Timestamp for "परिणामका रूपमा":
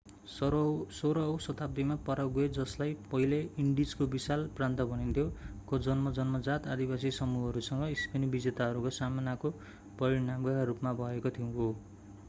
10.01-10.97